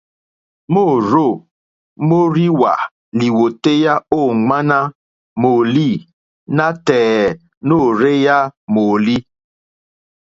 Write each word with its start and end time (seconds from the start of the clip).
Môrzô 0.73 1.25
mórzìwà 2.07 2.71
lìwòtéyá 3.17 3.93
ô 4.17 4.21
ŋwáɲá 4.43 4.79
mòòlî 5.41 5.89
nátɛ̀ɛ̀ 6.55 7.35
nôrzéyá 7.67 8.37
mòòlí. 8.73 9.15